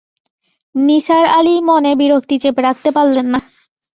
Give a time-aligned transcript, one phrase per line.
[0.75, 3.39] নিসার আলি মনে বিরক্তি চেপে রাখতে পারলেন না।